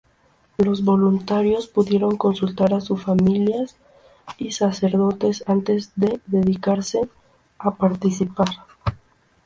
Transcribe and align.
Los 0.57 0.83
voluntarios 0.83 1.67
pudieron 1.67 2.17
consultar 2.17 2.73
a 2.73 2.81
sus 2.81 3.03
familias 3.03 3.75
y 4.39 4.51
sacerdotes 4.53 5.43
antes 5.45 5.91
de 5.95 6.19
decidirse 6.25 7.07
a 7.59 7.75
participar. 7.75 8.47